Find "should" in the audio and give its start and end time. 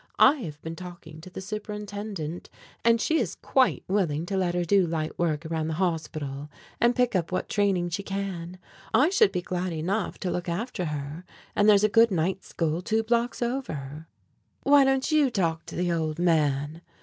9.11-9.31